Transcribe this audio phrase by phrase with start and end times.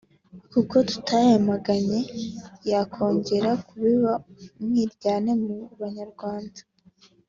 [0.51, 1.99] kuko tutayamaganye
[2.71, 4.13] yakongera kubiba
[4.59, 6.61] umwiryane mu banyarwanda